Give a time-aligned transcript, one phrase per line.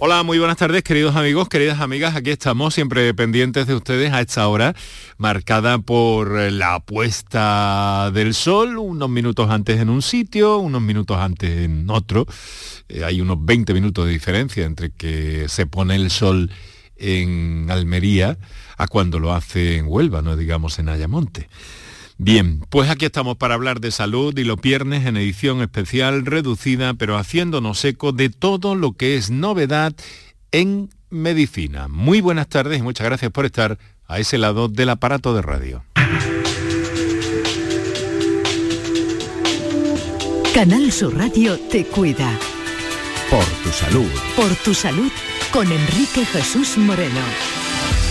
[0.00, 2.14] Hola, muy buenas tardes, queridos amigos, queridas amigas.
[2.14, 4.76] Aquí estamos, siempre pendientes de ustedes a esta hora,
[5.16, 11.64] marcada por la puesta del sol, unos minutos antes en un sitio, unos minutos antes
[11.64, 12.26] en otro.
[12.88, 16.48] Eh, hay unos 20 minutos de diferencia entre que se pone el sol
[16.96, 18.38] en Almería
[18.76, 21.48] a cuando lo hace en Huelva, no digamos en Ayamonte.
[22.20, 26.94] Bien, pues aquí estamos para hablar de salud y los viernes en edición especial reducida,
[26.94, 29.94] pero haciéndonos eco de todo lo que es novedad
[30.50, 31.86] en medicina.
[31.86, 33.78] Muy buenas tardes y muchas gracias por estar
[34.08, 35.84] a ese lado del aparato de radio.
[40.52, 42.36] Canal Sur Radio te cuida.
[43.30, 44.10] Por tu salud.
[44.34, 45.12] Por tu salud
[45.52, 47.57] con Enrique Jesús Moreno.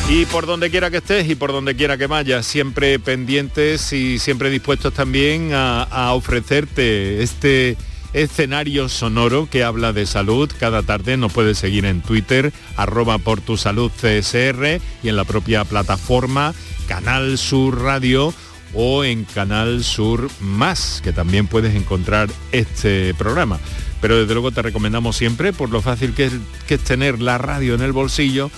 [0.10, 4.20] Y por donde quiera que estés y por donde quiera que vayas, siempre pendientes y
[4.20, 7.76] siempre dispuestos también a, ofrecerte este
[8.14, 10.50] escenario sonoro que habla de salud.
[10.58, 15.66] Cada tarde nos puedes seguir en Twitter, arroba por tu salud y en la propia
[15.66, 16.54] plataforma
[16.88, 18.34] Canal Sur Radio
[18.74, 23.60] o en Canal Sur Más, que también puedes encontrar este programa.
[24.00, 26.32] Pero desde luego te recomendamos siempre, por lo fácil que
[26.70, 28.52] es tener la radio en el bolsillo,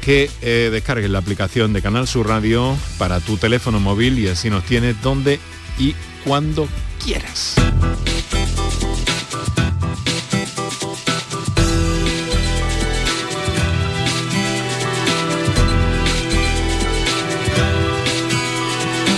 [0.00, 4.50] que eh, descargues la aplicación de Canal Sur Radio para tu teléfono móvil y así
[4.50, 5.40] nos tienes donde
[5.78, 5.94] y
[6.24, 6.68] cuando
[7.04, 7.56] quieras.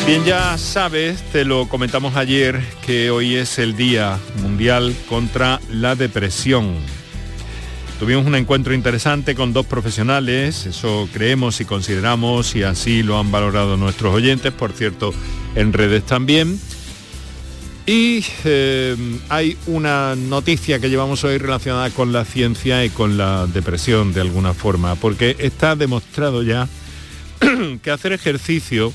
[0.08, 5.96] Bien, ya sabes, te lo comentamos ayer, que hoy es el Día Mundial contra la
[5.96, 6.78] Depresión.
[7.98, 13.32] Tuvimos un encuentro interesante con dos profesionales, eso creemos y consideramos y así lo han
[13.32, 15.12] valorado nuestros oyentes, por cierto,
[15.56, 16.60] en redes también.
[17.86, 18.94] Y eh,
[19.28, 24.20] hay una noticia que llevamos hoy relacionada con la ciencia y con la depresión de
[24.20, 26.69] alguna forma, porque está demostrado ya
[27.82, 28.92] que hacer ejercicio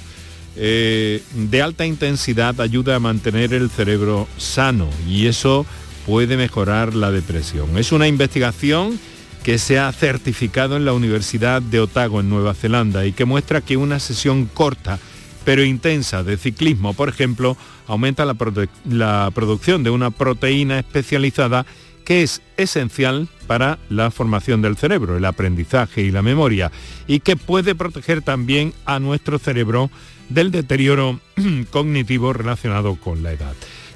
[0.56, 5.66] eh, de alta intensidad ayuda a mantener el cerebro sano y eso
[6.06, 7.78] puede mejorar la depresión.
[7.78, 9.00] Es una investigación
[9.44, 13.62] que se ha certificado en la Universidad de Otago, en Nueva Zelanda, y que muestra
[13.62, 15.00] que una sesión corta
[15.44, 21.66] pero intensa de ciclismo, por ejemplo, aumenta la, producción de una proteína especializada
[22.06, 26.72] que es esencial para la formación del cerebro, el aprendizaje y la memoria,
[27.08, 29.90] y que puede proteger también a nuestro cerebro
[30.30, 31.20] del deterioro
[31.72, 33.53] cognitivo relacionado con la edad.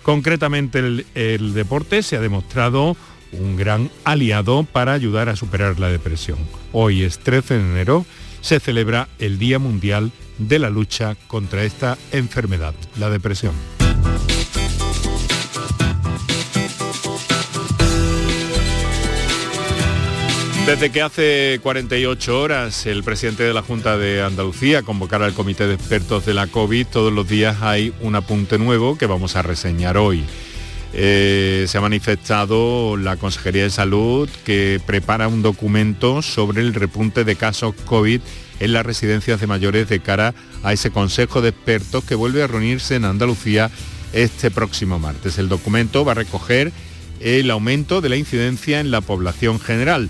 [0.07, 2.95] Concretamente el, deporte se ha demostrado
[3.33, 6.37] un gran aliado para ayudar a superar la depresión.
[6.71, 8.05] Hoy es 13 de enero,
[8.39, 13.51] se celebra el Día Mundial de la Lucha contra esta enfermedad, la depresión.
[20.67, 25.65] Desde que hace 48 horas el presidente de la Junta de Andalucía convocara al comité
[25.65, 29.43] de expertos de la COVID, todos los días hay un apunte nuevo que vamos a
[29.43, 30.25] reseñar hoy.
[30.91, 37.23] Eh, se ha manifestado la Consejería de Salud que prepara un documento sobre el repunte
[37.23, 38.19] de casos COVID
[38.59, 42.47] en las residencias de mayores de cara a ese Consejo de Expertos que vuelve a
[42.47, 43.71] reunirse en Andalucía
[44.11, 45.37] este próximo martes.
[45.37, 46.73] El documento va a recoger
[47.21, 50.09] el aumento de la incidencia en la población general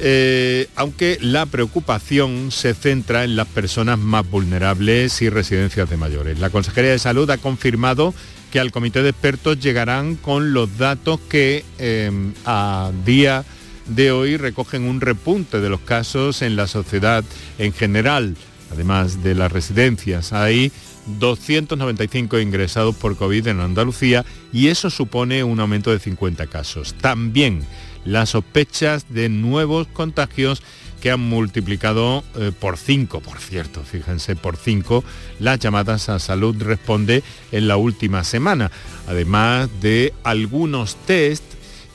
[0.00, 6.38] eh, aunque la preocupación se centra en las personas más vulnerables y residencias de mayores.
[6.38, 8.14] La Consejería de Salud ha confirmado
[8.50, 12.10] que al comité de expertos llegarán con los datos que eh,
[12.44, 13.44] a día
[13.86, 17.24] de hoy recogen un repunte de los casos en la sociedad
[17.58, 18.36] en general,
[18.72, 20.32] además de las residencias.
[20.32, 20.72] Hay
[21.18, 26.94] 295 ingresados por COVID en Andalucía y eso supone un aumento de 50 casos.
[26.94, 27.62] También
[28.06, 30.62] las sospechas de nuevos contagios
[31.00, 35.04] que han multiplicado eh, por cinco, por cierto, fíjense, por cinco
[35.38, 37.22] las llamadas a salud responde
[37.52, 38.70] en la última semana,
[39.06, 41.44] además de algunos test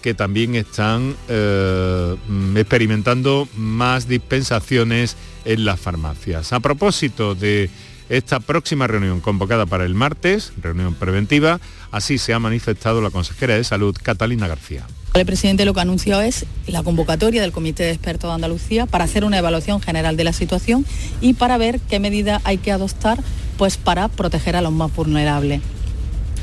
[0.01, 2.15] que también están eh,
[2.55, 5.15] experimentando más dispensaciones
[5.45, 6.53] en las farmacias.
[6.53, 7.69] A propósito de
[8.09, 11.59] esta próxima reunión convocada para el martes, reunión preventiva,
[11.91, 14.85] así se ha manifestado la consejera de Salud, Catalina García.
[15.13, 18.85] El presidente lo que ha anunciado es la convocatoria del Comité de Expertos de Andalucía
[18.85, 20.85] para hacer una evaluación general de la situación
[21.19, 23.21] y para ver qué medidas hay que adoptar
[23.57, 25.61] pues, para proteger a los más vulnerables.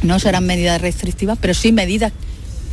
[0.02, 2.12] No serán medidas restrictivas, pero sí medidas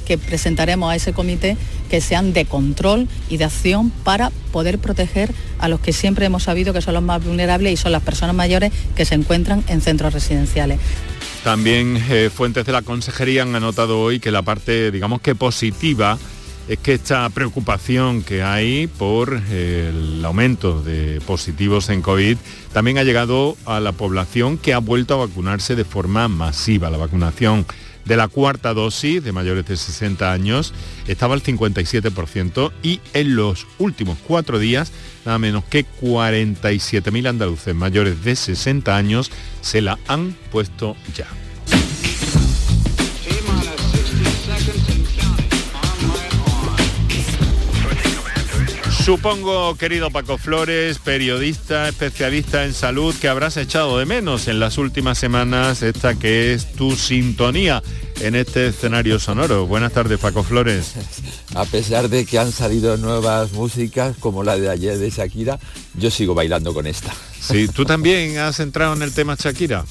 [0.05, 1.55] que presentaremos a ese comité
[1.89, 6.43] que sean de control y de acción para poder proteger a los que siempre hemos
[6.43, 9.81] sabido que son los más vulnerables y son las personas mayores que se encuentran en
[9.81, 10.79] centros residenciales.
[11.45, 16.17] También eh, fuentes de la consejería han anotado hoy que la parte, digamos que positiva,
[16.67, 22.37] es que esta preocupación que hay por el aumento de positivos en COVID
[22.73, 26.89] también ha llegado a la población que ha vuelto a vacunarse de forma masiva.
[26.89, 27.67] La vacunación
[28.05, 30.73] de la cuarta dosis de mayores de 60 años
[31.07, 34.91] estaba al 57% y en los últimos cuatro días
[35.25, 39.31] nada menos que 47.000 andaluces mayores de 60 años
[39.61, 41.27] se la han puesto ya.
[49.05, 54.79] Supongo, querido Paco Flores, periodista, especialista en salud, que habrás echado de menos en las
[54.79, 57.83] últimas semanas esta que es tu sintonía
[58.21, 59.67] en este escenario sonoro.
[59.67, 60.95] Buenas tardes, Paco Flores.
[61.53, 65.59] A pesar de que han salido nuevas músicas como la de ayer de Shakira,
[65.93, 67.13] yo sigo bailando con esta.
[67.39, 69.85] Sí, ¿tú también has entrado en el tema Shakira?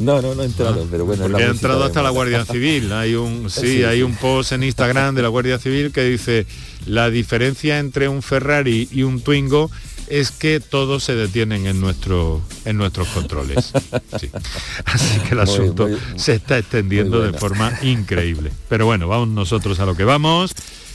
[0.00, 1.24] No, no, no he entrado, pero bueno.
[1.24, 2.92] Porque ha entrado hasta la Guardia Civil.
[2.92, 6.46] Hay un, sí, hay un post en Instagram de la Guardia Civil que dice
[6.86, 9.70] la diferencia entre un Ferrari y un Twingo
[10.08, 13.72] es que todos se detienen en, nuestro, en nuestros controles.
[14.84, 18.50] Así que el asunto se está extendiendo de forma increíble.
[18.68, 20.52] Pero bueno, vamos nosotros a lo que vamos.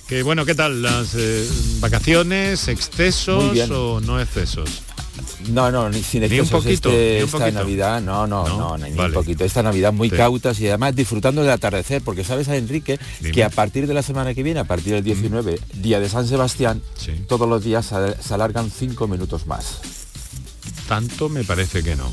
[0.07, 1.47] Que bueno, ¿qué tal las eh,
[1.79, 2.67] vacaciones?
[2.67, 4.83] ¿Excesos o no excesos?
[5.51, 9.13] No, no, ni sin ni un poquito, este, esta Navidad, no, no, no, ni un
[9.13, 9.43] poquito.
[9.43, 12.99] Esta Navidad muy cautas y además disfrutando del atardecer, porque sabes a Enrique
[13.33, 16.27] que a partir de la semana que viene, a partir del 19, día de San
[16.27, 16.81] Sebastián,
[17.27, 19.81] todos los días se, alargan cinco minutos más.
[20.87, 22.11] Tanto me parece que no.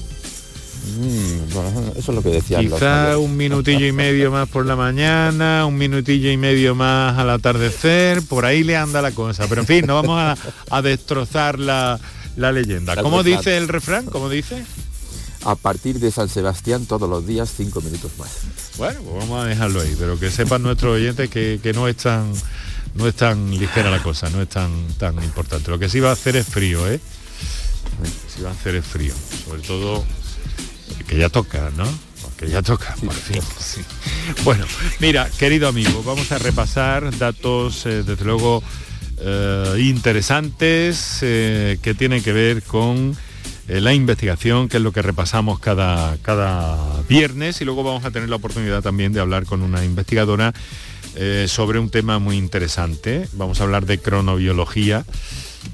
[0.99, 2.59] Mm, eso es lo que decía.
[2.59, 7.31] Quizá un minutillo y medio más por la mañana, un minutillo y medio más al
[7.31, 9.47] atardecer, por ahí le anda la cosa.
[9.49, 10.37] Pero en fin, no vamos a,
[10.71, 12.01] a destrozar la,
[12.37, 12.97] la leyenda.
[12.97, 14.07] ¿Cómo dice el refrán?
[14.07, 14.65] ¿Cómo dice?
[15.45, 18.31] A partir de San Sebastián todos los días cinco minutos más.
[18.77, 22.33] Bueno, pues vamos a dejarlo ahí, pero que sepan nuestros oyentes que, no es tan
[22.95, 25.71] no es tan ligera la cosa, no es tan tan importante.
[25.71, 27.01] Lo que sí va a hacer es frío, ¿eh?
[28.35, 29.15] Sí va a hacer es frío,
[29.47, 30.05] sobre todo
[31.07, 31.85] que ya toca, ¿no?
[32.37, 33.41] Que ya toca, por fin.
[34.43, 34.67] Bueno,
[34.99, 38.63] mira, querido amigo, vamos a repasar datos, eh, desde luego,
[39.25, 43.17] eh, interesantes eh, que tienen que ver con
[43.69, 48.11] eh, la investigación, que es lo que repasamos cada, cada viernes y luego vamos a
[48.11, 50.53] tener la oportunidad también de hablar con una investigadora
[51.47, 53.29] sobre un tema muy interesante.
[53.35, 55.05] Vamos a hablar de cronobiología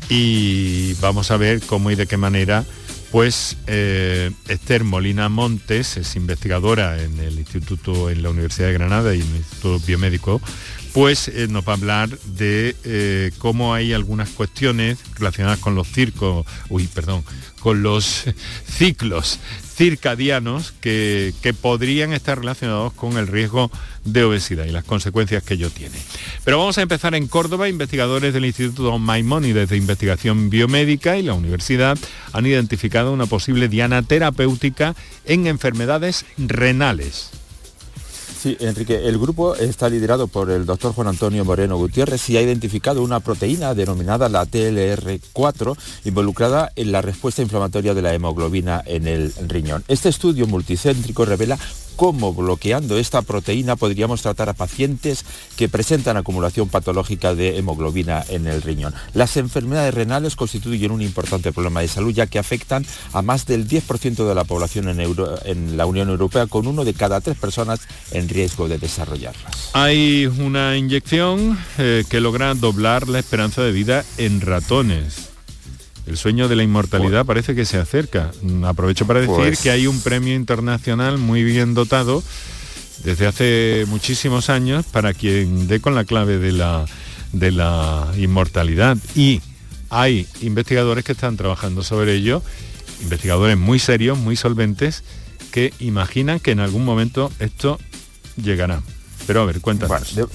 [0.09, 2.65] y vamos a ver cómo y de qué manera
[3.13, 9.21] pues Esther Molina Montes es investigadora en el Instituto, en la Universidad de Granada y
[9.21, 10.41] en el Instituto Biomédico
[10.93, 15.89] pues eh, nos va a hablar de eh, cómo hay algunas cuestiones relacionadas con los
[15.89, 17.25] circos, uy, perdón,
[17.61, 18.25] con los
[18.67, 19.39] ciclos
[19.79, 21.33] circadianos que,
[21.63, 23.71] podrían estar relacionados con el riesgo
[24.05, 25.97] de obesidad y las consecuencias que ello tiene.
[26.45, 27.69] Pero vamos a empezar en Córdoba.
[27.69, 31.97] Investigadores del Instituto Maimónides de Investigación Biomédica y la universidad
[32.33, 37.31] han identificado una posible diana terapéutica en enfermedades renales.
[38.39, 42.41] Sí, Enrique, el grupo está liderado por el doctor Juan Antonio Moreno Gutiérrez y ha
[42.41, 49.09] identificado una proteína denominada la TLR4 involucrada en la respuesta inflamatoria de la hemoglobina en
[49.09, 49.83] el riñón.
[49.89, 51.59] Este estudio multicéntrico revela
[51.99, 55.25] cómo bloqueando esta proteína podríamos tratar a pacientes
[55.57, 58.95] que presentan acumulación patológica de hemoglobina en el riñón.
[59.15, 63.69] Las enfermedades renales constituyen un importante problema de salud ya que afectan a más del
[63.69, 67.81] 10% de la población en, la Unión Europea con uno de cada tres personas
[68.13, 69.71] en riesgo de desarrollarlas.
[69.73, 75.31] Hay una inyección eh, que logra doblar la esperanza de vida en ratones.
[76.09, 78.31] El sueño de la inmortalidad parece que se acerca.
[78.43, 82.23] Mm, aprovecho para decir pues que hay un premio internacional muy bien dotado
[83.05, 86.87] desde hace muchísimos años para quien dé con la clave de la,
[87.33, 88.97] de la inmortalidad.
[89.15, 89.43] Y
[89.91, 92.43] hay investigadores que están trabajando sobre ello,
[93.03, 95.05] investigadores muy serios, muy solventes,
[95.53, 97.79] que imaginan que en algún momento esto
[98.43, 98.83] llegará.
[99.27, 100.15] Pero a ver, cuéntanos.
[100.15, 100.27] De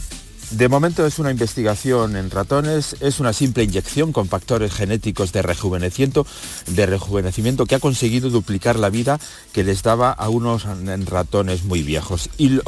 [0.69, 6.25] momento es una investigación en ratones, es una simple inyección con factores genéticos de rejuvenecimiento,
[6.67, 9.19] de rejuvenecimiento que ha conseguido duplicar la vida
[9.51, 10.65] que les daba a unos
[11.05, 12.59] ratones muy viejos y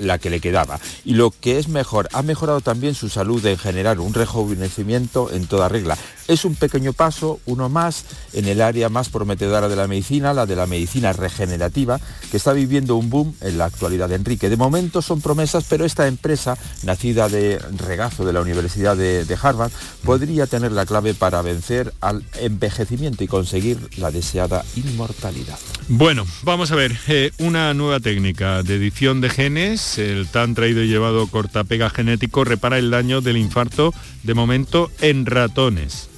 [0.00, 0.80] la que le quedaba.
[1.04, 5.46] Y lo que es mejor, ha mejorado también su salud en general, un rejuvenecimiento en
[5.46, 5.96] toda regla.
[6.28, 10.46] Es un pequeño paso, uno más, en el área más prometedora de la medicina, la
[10.46, 14.10] de la medicina regenerativa, que está viviendo un boom en la actualidad.
[14.12, 19.24] Enrique, de momento son promesas, pero esta empresa, nacida de regazo de la Universidad de,
[19.24, 19.72] de Harvard,
[20.04, 25.58] podría tener la clave para vencer al envejecimiento y conseguir la deseada inmortalidad.
[25.88, 30.82] Bueno, vamos a ver, eh, una nueva técnica de edición de genes, el tan traído
[30.82, 36.08] y llevado cortapega genético repara el daño del infarto de momento en ratones.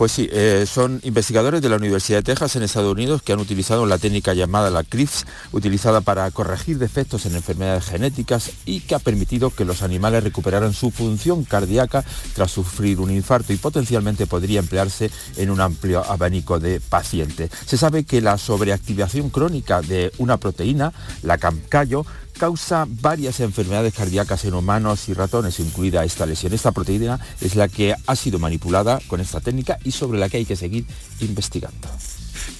[0.00, 3.38] Pues sí, eh, son investigadores de la Universidad de Texas en Estados Unidos que han
[3.38, 8.94] utilizado la técnica llamada la CRISPR, utilizada para corregir defectos en enfermedades genéticas y que
[8.94, 12.02] ha permitido que los animales recuperaran su función cardíaca
[12.34, 17.50] tras sufrir un infarto y potencialmente podría emplearse en un amplio abanico de pacientes.
[17.66, 22.06] Se sabe que la sobreactivación crónica de una proteína, la camcayo,
[22.40, 26.54] causa varias enfermedades cardíacas en humanos y ratones, incluida esta lesión.
[26.54, 30.38] Esta proteína es la que ha sido manipulada con esta técnica y sobre la que
[30.38, 30.86] hay que seguir
[31.20, 31.86] investigando.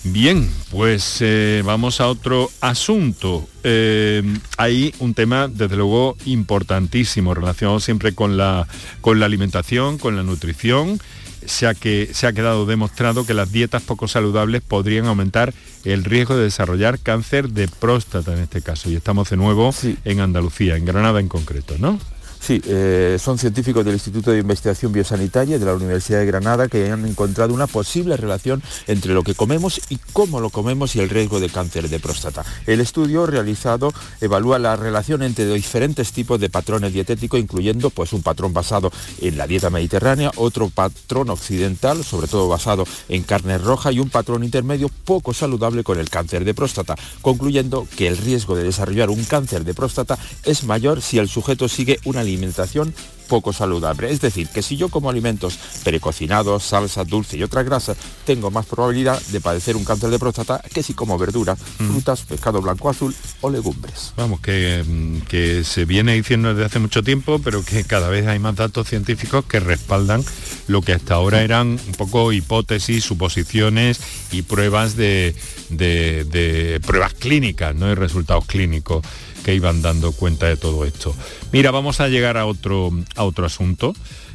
[0.04, 3.48] Bien, pues eh, vamos a otro asunto.
[3.64, 4.22] Eh,
[4.58, 8.68] hay un tema, desde luego, importantísimo, relacionado siempre con la,
[9.00, 11.00] con la alimentación, con la nutrición
[11.46, 15.54] se ha, que, se ha quedado demostrado que las dietas poco saludables podrían aumentar
[15.84, 18.90] el riesgo de desarrollar cáncer de próstata en este caso.
[18.90, 21.98] Y estamos de nuevo en Andalucía, en Granada en concreto, ¿no?
[22.40, 26.90] Sí, eh, son científicos del Instituto de Investigación Biosanitaria de la Universidad de Granada que
[26.90, 31.10] han encontrado una posible relación entre lo que comemos y cómo lo comemos y el
[31.10, 32.42] riesgo de cáncer de próstata.
[32.66, 33.92] El estudio realizado
[34.22, 39.36] evalúa la relación entre diferentes tipos de patrones dietéticos, incluyendo pues, un patrón basado en
[39.36, 44.44] la dieta mediterránea, otro patrón occidental, sobre todo basado en carne roja, y un patrón
[44.44, 49.24] intermedio poco saludable con el cáncer de próstata, concluyendo que el riesgo de desarrollar un
[49.24, 52.94] cáncer de próstata es mayor si el sujeto sigue una alimentación
[53.30, 54.10] poco saludable.
[54.10, 57.96] Es decir, que si yo como alimentos precocinados, salsa, dulce y otras grasas,
[58.26, 61.86] tengo más probabilidad de padecer un cáncer de próstata que si como verduras, mm.
[61.86, 64.12] frutas, pescado blanco azul o legumbres.
[64.16, 68.26] Vamos, que, mm, que se viene diciendo desde hace mucho tiempo, pero que cada vez
[68.26, 70.24] hay más datos científicos que respaldan
[70.66, 74.00] lo que hasta ahora eran un poco hipótesis, suposiciones
[74.32, 75.36] y pruebas de,
[75.68, 79.04] de, pruebas clínicas, no hay resultados clínicos
[79.44, 81.14] que iban dando cuenta de todo esto.
[81.52, 83.94] Mira, vamos a llegar a otro, a otro asunto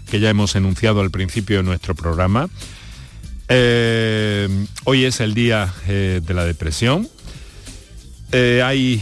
[0.09, 2.49] que ya hemos enunciado al principio de nuestro programa.
[3.47, 4.47] Eh,
[4.85, 7.07] hoy es el día eh, de la depresión.
[8.31, 9.01] Eh, hay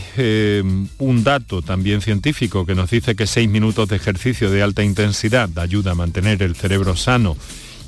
[0.99, 5.49] un dato también científico que nos dice que seis minutos de ejercicio de alta intensidad
[5.57, 7.37] ayuda a mantener el cerebro sano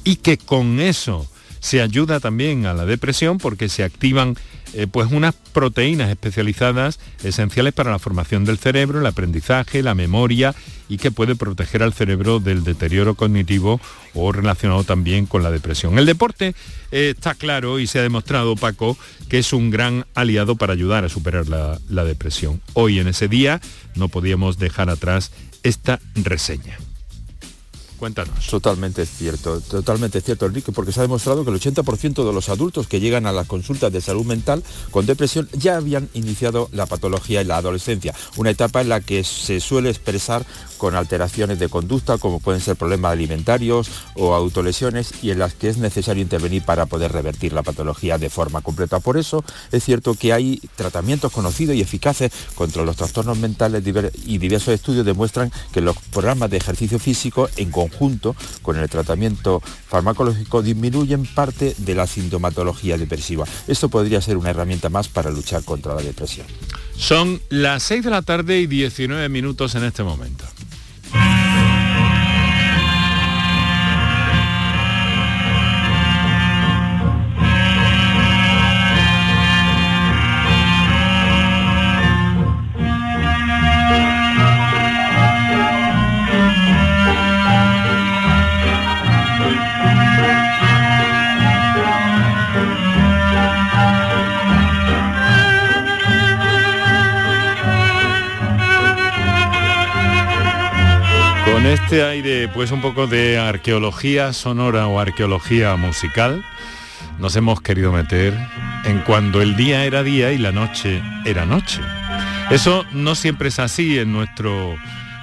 [0.04, 1.30] y que con eso
[1.60, 4.36] se ayuda también a la depresión porque se activan
[4.78, 10.54] eh, pues unas proteínas especializadas esenciales para la formación del cerebro, el aprendizaje, la memoria
[10.90, 13.80] y que puede proteger al cerebro del deterioro cognitivo
[14.14, 15.98] o relacionado también con la depresión.
[15.98, 16.56] El deporte
[16.92, 18.98] eh, está claro y se ha demostrado, Paco,
[19.30, 22.62] que es un gran aliado para ayudar a superar la, la depresión.
[22.74, 23.62] Hoy en ese día
[23.96, 25.32] no podíamos dejar atrás
[25.64, 26.78] esta reseña.
[28.00, 28.48] Cuéntanos.
[28.48, 32.88] Totalmente cierto, totalmente cierto, Enrique, porque se ha demostrado que el 80% de los adultos
[32.88, 37.42] que llegan a las consultas de salud mental con depresión ya habían iniciado la patología
[37.42, 40.46] en la adolescencia, una etapa en la que se suele expresar
[40.78, 45.70] con alteraciones de conducta como pueden ser problemas alimentarios o autolesiones y en las que
[45.70, 49.00] es necesario intervenir para poder revertir la patología de forma completa.
[49.00, 53.84] Por eso es cierto que hay tratamientos conocidos y eficaces contra los trastornos mentales
[54.26, 59.62] y diversos estudios demuestran que los programas de ejercicio físico en conjunto con el tratamiento
[59.88, 63.46] farmacológico disminuyen parte de la sintomatología depresiva.
[63.68, 66.48] Esto podría ser una herramienta más para luchar contra la depresión.
[66.98, 70.46] Son las 6 de la tarde y 19 minutos en este momento.
[101.66, 106.46] Este aire, pues un poco de arqueología sonora o arqueología musical,
[107.18, 108.34] nos hemos querido meter
[108.84, 111.82] en cuando el día era día y la noche era noche.
[112.52, 114.76] Eso no siempre es así en nuestro,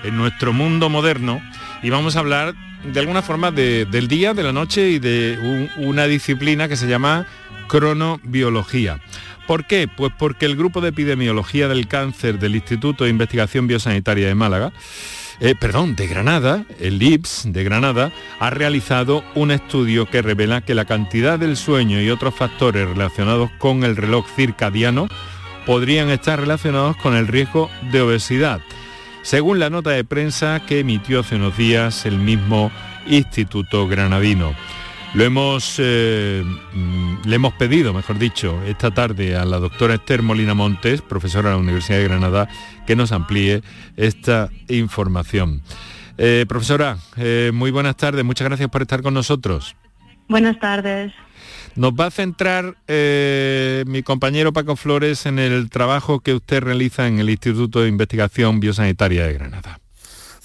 [0.03, 1.41] en nuestro mundo moderno
[1.83, 6.07] y vamos a hablar de alguna forma del día, de la noche y de una
[6.07, 7.27] disciplina que se llama
[7.69, 9.01] cronobiología.
[9.47, 9.89] ¿Por qué?
[9.89, 14.73] Pues porque el grupo de epidemiología del cáncer del Instituto de Investigación Biosanitaria de Málaga
[15.41, 20.75] eh, perdón, de Granada, el IPS de Granada, ha realizado un estudio que revela que
[20.75, 25.09] la cantidad del sueño y otros factores relacionados con el reloj circadiano
[25.67, 28.61] podrían estar relacionados con el riesgo de obesidad,
[29.23, 32.71] según la nota de prensa que emitió hace unos días el mismo
[33.07, 34.55] Instituto Granadino.
[35.15, 36.43] Lo hemos, eh,
[36.73, 41.51] mm, le hemos pedido, mejor dicho, esta tarde a la doctora Esther Molina Montes, profesora
[41.51, 42.49] de la Universidad de Granada,
[42.87, 43.63] que nos amplíe
[43.99, 45.61] esta información.
[46.17, 49.77] Eh, profesora, eh, muy buenas tardes, muchas gracias por estar con nosotros.
[50.29, 51.13] Buenas tardes.
[51.77, 52.77] Nos va a centrar
[53.87, 58.61] mi compañero Paco Flores en el trabajo que usted realiza en el Instituto de Investigación
[58.61, 59.82] Biosanitaria de Granada.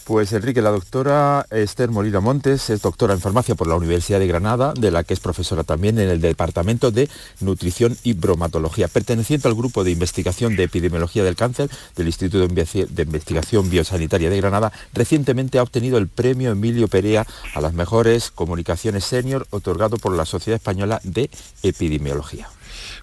[0.07, 4.27] Pues Enrique, la doctora Esther Molina Montes es doctora en farmacia por la Universidad de
[4.27, 7.09] Granada, de la que es profesora también en el Departamento de
[7.41, 13.03] Nutrición y Bromatología, perteneciente al Grupo de Investigación de Epidemiología del Cáncer del Instituto de
[13.03, 14.71] Investigación Biosanitaria de Granada.
[14.93, 20.23] Recientemente ha obtenido el premio Emilio Perea a las mejores comunicaciones senior otorgado por la
[20.23, 21.29] Sociedad Española de
[21.63, 22.47] Epidemiología.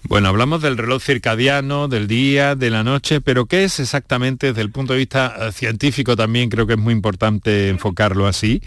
[0.03, 4.61] Bueno, hablamos del reloj circadiano, del día, de la noche, pero ¿qué es exactamente desde
[4.61, 6.49] el punto de vista eh, científico también?
[6.49, 8.61] Creo que es muy importante enfocarlo así.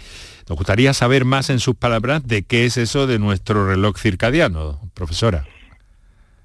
[0.47, 4.79] Nos gustaría saber más en sus palabras de qué es eso de nuestro reloj circadiano,
[4.93, 5.45] profesora.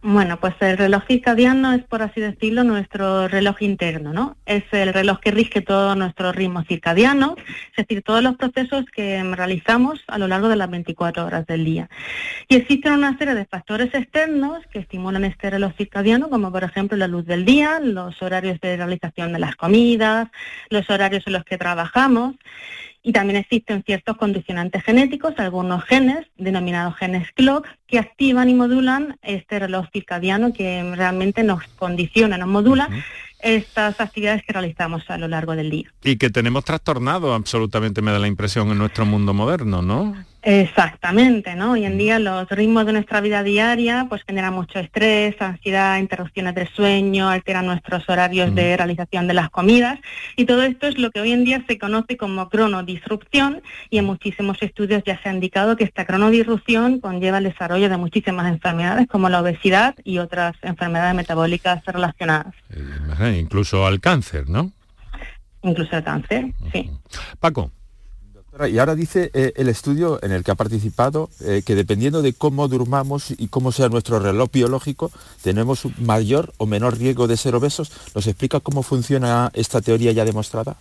[0.06, 4.36] Bueno, pues el reloj circadiano es, por así decirlo, nuestro reloj interno, ¿no?
[4.44, 9.22] Es el reloj que rige todo nuestro ritmo circadiano, es decir, todos los procesos que
[9.22, 11.88] realizamos a lo largo de las 24 horas del día.
[12.48, 16.98] Y existen una serie de factores externos que estimulan este reloj circadiano, como por ejemplo
[16.98, 20.28] la luz del día, los horarios de realización de las comidas,
[20.68, 22.34] los horarios en los que trabajamos.
[23.06, 29.18] Y también existen ciertos condicionantes genéticos, algunos genes, denominados genes clock, que activan y modulan
[29.22, 32.88] este reloj circadiano que realmente nos condiciona, nos modula
[33.40, 35.92] estas actividades que realizamos a lo largo del día.
[36.02, 40.16] Y que tenemos trastornado absolutamente, me da la impresión, en nuestro mundo moderno, ¿no?
[40.46, 41.72] Exactamente, ¿no?
[41.72, 41.98] Hoy en mm.
[41.98, 47.30] día los ritmos de nuestra vida diaria pues generan mucho estrés, ansiedad, interrupciones del sueño,
[47.30, 48.76] alteran nuestros horarios de mm.
[48.76, 49.98] realización de las comidas
[50.36, 54.04] y todo esto es lo que hoy en día se conoce como cronodisrupción y en
[54.04, 59.06] muchísimos estudios ya se ha indicado que esta cronodisrupción conlleva el desarrollo de muchísimas enfermedades
[59.08, 62.54] como la obesidad y otras enfermedades metabólicas relacionadas.
[63.20, 64.70] Eh, incluso al cáncer, ¿no?
[65.62, 66.90] Incluso al cáncer, sí.
[67.40, 67.70] Paco.
[68.70, 72.34] Y ahora dice eh, el estudio en el que ha participado eh, que dependiendo de
[72.34, 75.10] cómo durmamos y cómo sea nuestro reloj biológico,
[75.42, 77.90] tenemos un mayor o menor riesgo de ser obesos.
[78.14, 80.76] ¿Nos explica cómo funciona esta teoría ya demostrada?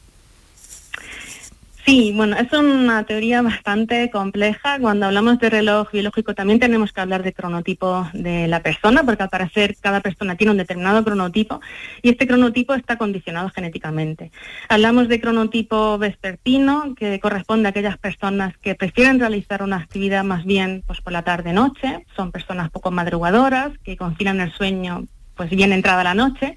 [1.86, 4.80] Sí, bueno, es una teoría bastante compleja.
[4.80, 9.24] Cuando hablamos de reloj biológico también tenemos que hablar de cronotipo de la persona, porque
[9.24, 11.60] al parecer cada persona tiene un determinado cronotipo
[12.02, 14.32] y este cronotipo está condicionado genéticamente.
[14.69, 20.46] Hablamos de cronotipo vespertino, que corresponde a aquellas personas que prefieren realizar una actividad más
[20.46, 25.74] bien pues, por la tarde-noche, son personas poco madrugadoras, que concilian el sueño pues bien
[25.74, 26.56] entrada la noche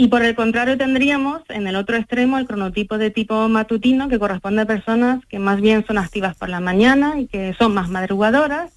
[0.00, 4.20] y por el contrario tendríamos en el otro extremo el cronotipo de tipo matutino que
[4.20, 7.90] corresponde a personas que más bien son activas por la mañana y que son más
[7.90, 8.70] madrugadoras.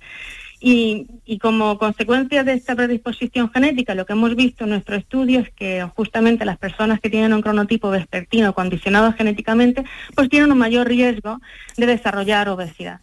[0.60, 1.06] Y,
[1.40, 5.88] como consecuencia de esta predisposición genética, lo que hemos visto en nuestro estudio es que
[5.96, 9.84] justamente las personas que tienen un cronotipo vespertino condicionado genéticamente,
[10.16, 11.40] pues tienen un mayor riesgo
[11.78, 13.02] de desarrollar obesidad.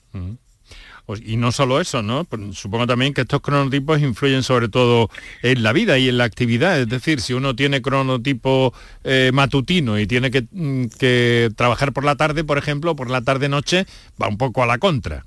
[1.09, 2.25] Pues, y no solo eso, ¿no?
[2.25, 5.09] Pues, supongo también que estos cronotipos influyen sobre todo
[5.43, 6.79] en la vida y en la actividad.
[6.79, 12.05] Es decir, si uno tiene cronotipo eh, matutino y tiene que, mm, que trabajar por
[12.05, 13.87] la tarde, por ejemplo, por la tarde-noche,
[14.21, 15.25] va un poco a la contra.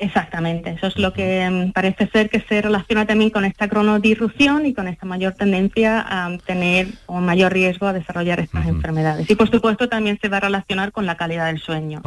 [0.00, 4.64] Exactamente, eso es lo que mm, parece ser que se relaciona también con esta cronodisrupción
[4.64, 9.28] y con esta mayor tendencia a tener un mayor riesgo a desarrollar estas enfermedades.
[9.28, 12.00] Y por supuesto también se va a relacionar con la calidad del sueño.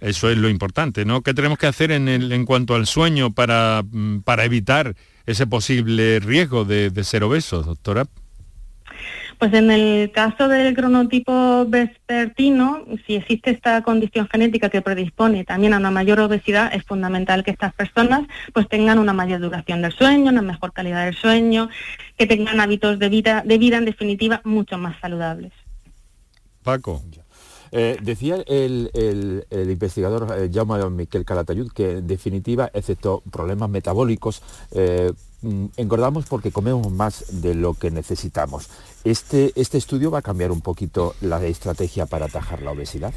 [0.00, 1.20] Eso es lo importante, ¿no?
[1.20, 4.94] ¿Qué tenemos que hacer en, el, en cuanto al sueño para, mm, para evitar
[5.26, 8.06] ese posible riesgo de, de ser obesos, doctora?
[9.38, 15.74] Pues en el caso del cronotipo vespertino, si existe esta condición genética que predispone también
[15.74, 18.22] a una mayor obesidad, es fundamental que estas personas
[18.54, 21.68] pues tengan una mayor duración del sueño, una mejor calidad del sueño,
[22.16, 25.52] que tengan hábitos de vida, de vida en definitiva mucho más saludables.
[26.62, 27.02] Paco.
[27.72, 35.12] Eh, decía el, investigador eh, Jaume Miquel Calatayud que en definitiva, excepto problemas metabólicos, eh,
[35.76, 38.68] engordamos porque comemos más de lo que necesitamos.
[39.04, 43.14] Este, ¿Este estudio va a cambiar un poquito la estrategia para atajar la obesidad?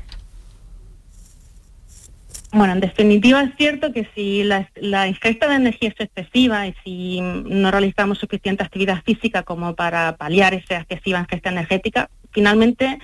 [2.52, 7.22] Bueno, en definitiva es cierto que si la, ingesta de energía es excesiva y si
[7.22, 13.00] no realizamos suficiente actividad física como para paliar esa excesiva ingesta energética, finalmente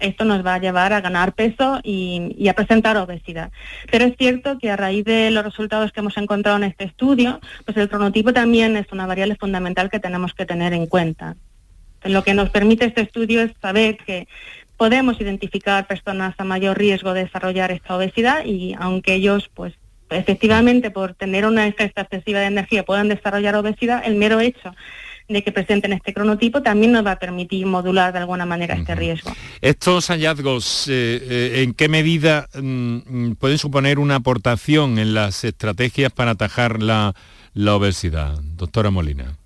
[0.00, 3.50] esto nos va a llevar a ganar peso y, a presentar obesidad.
[3.90, 7.40] Pero es cierto que a raíz de los resultados que hemos encontrado en este estudio,
[7.64, 11.36] pues el cronotipo también es una variable fundamental que tenemos que tener en cuenta.
[12.04, 14.26] Lo que nos permite este estudio es saber que
[14.76, 19.74] podemos identificar personas a mayor riesgo de desarrollar esta obesidad y aunque ellos pues
[20.08, 24.74] efectivamente por tener una ingesta excesiva de energía puedan desarrollar obesidad, el mero hecho
[25.32, 28.94] de que presenten este cronotipo también nos va a permitir modular de alguna manera este
[28.94, 29.32] riesgo.
[29.60, 36.12] Estos hallazgos, eh, eh, ¿en qué medida mm, pueden suponer una aportación en las estrategias
[36.12, 37.14] para atajar la
[37.54, 38.38] obesidad?
[38.56, 39.39] Doctora Molina.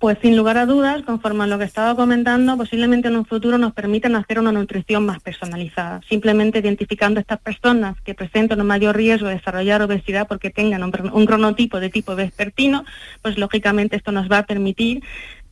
[0.00, 3.58] Pues sin lugar a dudas, conforme a lo que estaba comentando, posiblemente en un futuro
[3.58, 8.66] nos permitan hacer una nutrición más personalizada, simplemente identificando a estas personas que presentan un
[8.66, 12.86] mayor riesgo de desarrollar obesidad porque tengan un, cronotipo de tipo vespertino,
[13.20, 15.02] pues lógicamente esto nos va a permitir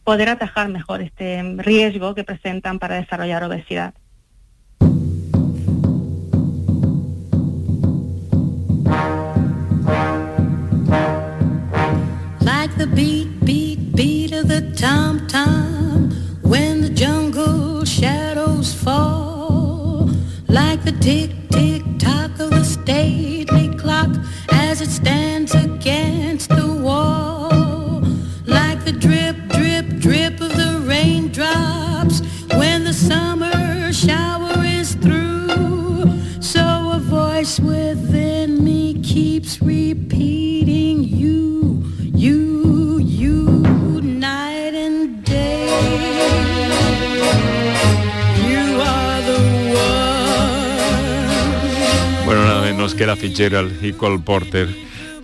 [0.02, 3.92] poder atajar mejor este riesgo que presentan para desarrollar obesidad.
[14.42, 15.67] the tom tom
[53.38, 54.68] Fitzgerald y Cole Porter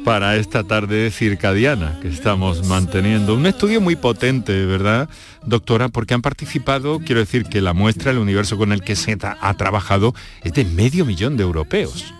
[0.04, 3.34] para esta tarde circadiana que estamos manteniendo.
[3.34, 5.08] Un estudio muy potente, ¿verdad,
[5.44, 5.88] doctora?
[5.88, 9.54] Porque han participado, quiero decir que la muestra, el universo con el que se ha
[9.54, 12.14] trabajado, es de medio millón de europeos.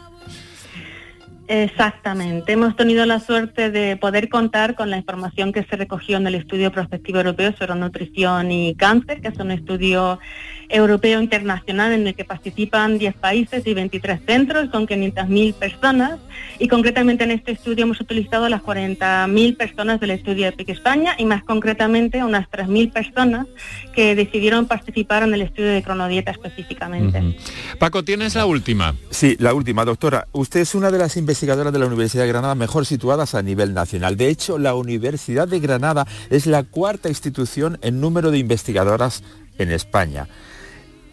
[1.46, 2.52] Exactamente.
[2.52, 6.35] Hemos tenido la suerte de poder contar con la información que se recogió en el
[6.37, 10.18] estudio prospectivo europeo sobre nutrición y cáncer, que es un estudio
[10.70, 16.18] europeo internacional en el que participan 10 países y 23 centros con 500.000 personas.
[16.59, 21.26] Y concretamente en este estudio hemos utilizado las 40.000 personas del estudio EPIC España y
[21.26, 23.46] más concretamente unas 3.000 personas
[23.94, 27.37] que decidieron participar en el estudio de cronodieta específicamente.
[27.78, 28.94] Paco, tienes la última.
[29.11, 30.26] Sí, la última, doctora.
[30.33, 31.33] Usted es una de las investigadoras
[31.72, 34.16] de la Universidad de Granada mejor situadas a nivel nacional.
[34.16, 39.22] De hecho, la Universidad de Granada es la cuarta institución en número de investigadoras
[39.58, 40.28] en España.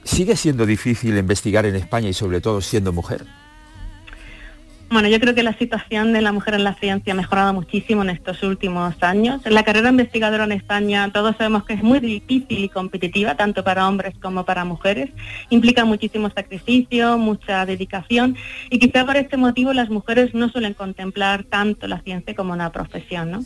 [0.04, 3.26] ¿Sigue siendo difícil investigar en España y sobre todo siendo mujer?
[4.92, 8.02] Bueno, yo creo que la situación de la mujer en la ciencia ha mejorado muchísimo
[8.02, 9.40] en estos últimos años.
[9.46, 13.88] La carrera investigadora en España todos sabemos que es muy difícil y competitiva, tanto para
[13.88, 15.10] hombres como para mujeres.
[15.50, 18.36] Implica muchísimo sacrificio, mucha dedicación
[18.70, 22.74] y quizá por este motivo las mujeres no suelen contemplar tanto la ciencia como una
[22.74, 23.32] profesión.
[23.32, 23.46] ¿no?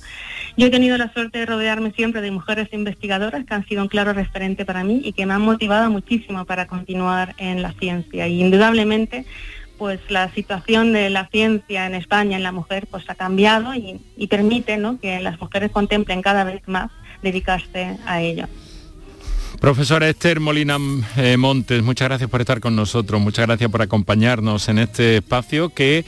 [0.57, 3.87] Yo he tenido la suerte de rodearme siempre de mujeres investigadoras que han sido un
[3.87, 8.27] claro referente para mí y que me han motivado muchísimo para continuar en la ciencia.
[8.27, 9.27] Y indudablemente
[9.77, 14.01] pues la situación de la ciencia en España en la mujer pues ha cambiado y,
[14.27, 18.47] permite que las mujeres contemplen cada vez más dedicarse a ello.
[19.59, 20.77] Profesora Esther Molina
[21.15, 25.69] eh, Montes, muchas gracias por estar con nosotros, muchas gracias por acompañarnos en este espacio
[25.69, 26.05] que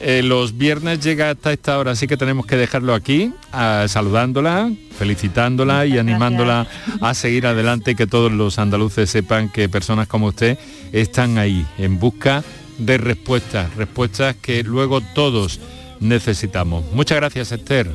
[0.00, 5.86] eh, los viernes llega hasta esta hora, así que tenemos que dejarlo aquí, saludándola, felicitándola
[5.86, 6.66] y animándola
[7.00, 10.58] a seguir adelante y que todos los andaluces sepan que personas como usted
[10.92, 15.60] están ahí en busca de respuestas, respuestas que luego todos
[16.00, 16.84] necesitamos.
[16.92, 17.88] Muchas gracias, Esther.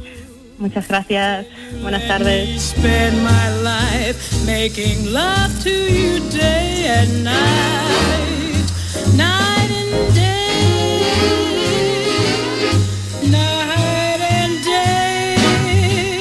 [0.57, 1.45] Muchas gracias.
[1.81, 2.75] Buenas tardes.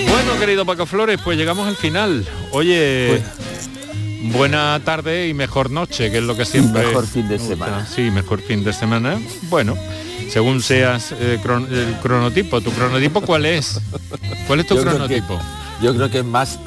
[0.08, 2.24] Bueno, querido Paco Flores, pues llegamos al final.
[2.52, 3.47] Oye, pues,
[4.20, 6.86] Buena tarde y mejor noche, que es lo que siempre...
[6.86, 7.86] Mejor fin de semana.
[7.86, 9.20] Sí, mejor fin de semana.
[9.42, 9.76] Bueno,
[10.30, 12.60] según seas eh, el cronotipo.
[12.60, 13.80] ¿Tu cronotipo cuál es?
[14.46, 15.38] ¿Cuál es tu cronotipo?
[15.80, 16.58] yo creo que es más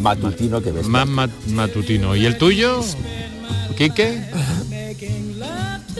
[0.00, 1.06] matutino que vespertino.
[1.06, 2.16] Más matutino.
[2.16, 2.82] ¿Y el tuyo?
[3.76, 4.24] ¿Quique?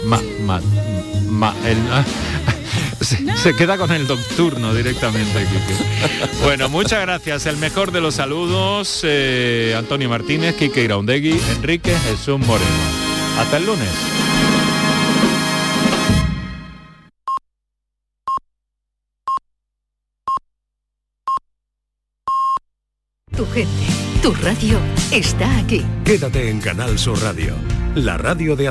[0.04, 0.20] Ma,
[1.30, 1.54] ma,
[3.00, 5.46] se, queda con el nocturno directamente.
[6.42, 7.46] Bueno, muchas gracias.
[7.46, 12.66] El mejor de los saludos, eh, Antonio Martínez, Quique Iraundegui, Enrique Jesús Moreno.
[13.38, 13.88] Hasta el lunes.
[23.36, 23.86] Tu gente
[24.22, 24.80] Tu radio
[25.12, 25.84] está aquí.
[26.04, 27.54] Quédate en Canal Sur Radio,
[27.94, 28.64] la radio de